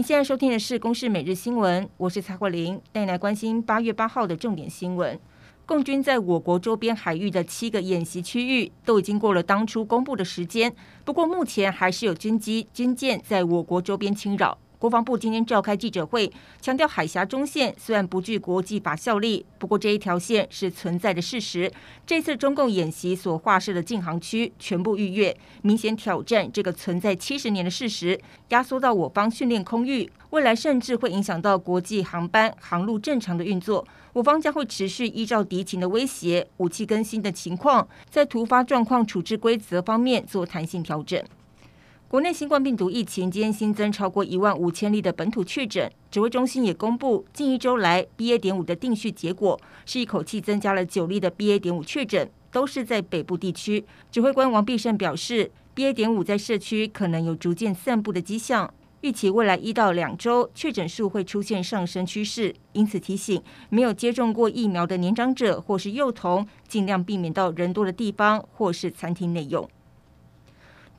[0.00, 5.20] 您现在收听的是《公视每日新闻》，我是蔡慧玲，带你来关心八月八号的重点新闻。
[5.66, 10.74] 共军在我国周边海域的七个演习区域都已经过了当初公布的时间，
[11.04, 14.56] 不过目前还是有军机、军舰在我国周边侵扰。
[14.80, 21.70] 国防部今天召开记者会，强调海峡中线虽然不具国际法效力，不过这一条线是存在的事实。
[22.06, 33.86] 这次中共演习所划设的禁航区全部逾越，明显挑战这个存在七十年的事实，压缩到我方训练空域，未来甚至会影响到国际航班航路正常的运作。
[34.14, 41.22] 我方将会持续依照敌情的威胁、武器更新的情况，在突发状况处置规则方面做弹性调整。
[42.10, 48.36] 国内新冠病毒疫情今天新增超过一万五千例的本土确诊，指挥中心也公布近一周来 BA.
[48.36, 49.56] 点五的定序结果，
[49.86, 51.60] 是一口气增加了九例的 BA.
[51.60, 53.84] 点五确诊，都是在北部地区。
[54.10, 55.92] 指挥官王必胜表示，BA.
[55.92, 69.70] 点五在社区可能有逐渐散布的迹象，预期未来一到两周确诊数会出现上升趋势，因此提醒没有接种过疫苗的年长者或是幼童，尽量避免到人多的地方或是餐厅内用。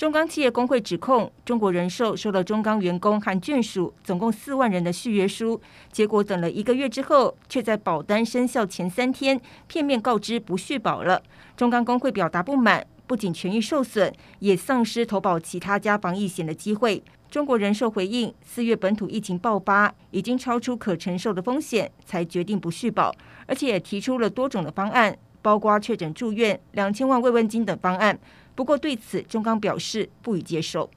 [0.00, 5.60] 中钢企业工会指控中国人寿收了中钢员工和眷属总共四万人的续约书，
[5.92, 11.22] 结果等了一个月之后，却在保单生效前三天片面告知不续保了。
[11.54, 17.02] 中钢工会表达不满，不仅权益受损，也丧失投保其他家防疫险的机会。
[17.30, 23.14] 中国人寿回应，四月本土疫情爆发已经超出可承受的风险，才决定不续保，
[23.44, 28.18] 而且也提出了多种的方案，包括确诊住院、两千万慰问金等方案。
[28.54, 30.90] 不过，对此中钢表示不予接受。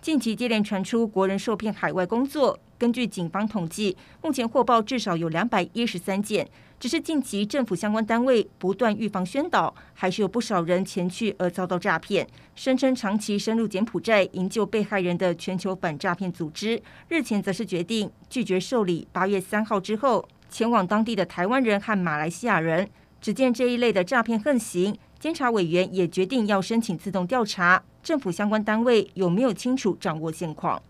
[0.00, 6.48] 近期接连传出国人受骗海外工作，根据警方统计，目前获报至少有两百一十三件。
[6.80, 12.26] 只是近期政府相关单位不断预防宣导，还是有不少人前去而遭到诈骗。
[12.56, 22.88] 声称长期深入柬埔寨营救被害人的全球反诈骗组织，日前则是决定拒绝受理八月三号之后前往当地的台湾人和马来西亚人。
[23.22, 24.94] 只见这一类的诈骗横行。
[25.18, 30.82] 监察委员也决定要申请自动调查政府相关单位有没有清楚掌握现况。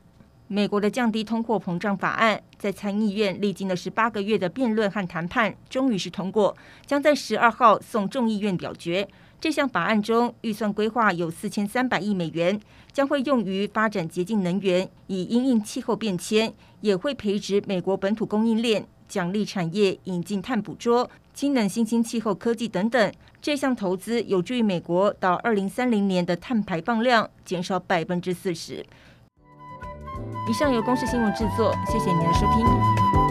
[0.49, 6.57] 美国的降低通货膨胀法案在参议院历经了十八个月的辩论和谈判，终于是通过，
[6.87, 9.07] 将在十二号送众议院表决。
[9.39, 12.59] 这项法案中预算规划有四千三百亿美元，
[12.93, 18.87] 将会用于发展洁净能源，以因应气候变迁，也会培植美国本土供应链。
[19.13, 23.13] 奖励产业引进碳捕捉、氢能、新兴气候科技等等，
[23.43, 28.83] 这项投资有助于美国到二零三零年的碳排放量减少百分之四十。
[30.49, 33.22] 以上由公视新闻制作，谢谢您的收听。